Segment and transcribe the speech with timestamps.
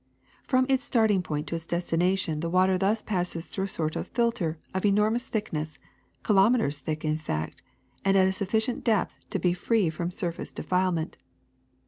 [0.49, 3.95] ^^From its starting point to its destination the wa ter thus passes through a sort
[3.95, 5.77] of filter of enormous thickness,
[6.23, 7.61] kilometers thick in fact,
[8.03, 11.17] and at a sufficient depth to be free from surface defilement.